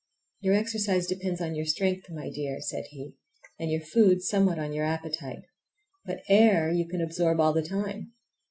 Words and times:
"Your 0.39 0.55
exercise 0.55 1.05
depends 1.05 1.39
on 1.41 1.53
your 1.53 1.67
strength, 1.67 2.09
my 2.09 2.31
dear," 2.31 2.59
said 2.59 2.85
he, 2.89 3.17
"and 3.59 3.69
your 3.69 3.81
food 3.81 4.23
somewhat 4.23 4.57
on 4.57 4.73
your 4.73 4.83
appetite; 4.83 5.43
but 6.07 6.23
air 6.27 6.71
you 6.71 6.87
can 6.87 7.01
absorb 7.01 7.39
all 7.39 7.53
the 7.53 7.61
time." 7.61 8.11